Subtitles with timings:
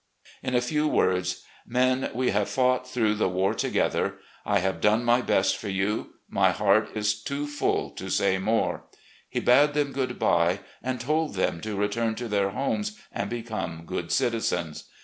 [0.41, 4.15] In a few words: "Men, we have fought through the war together;
[4.47, 8.85] I have done my best for you; my heart is too full to say more,"
[9.29, 13.83] he bade them good bye and told them to return to their homes and become
[13.85, 14.85] good citizens.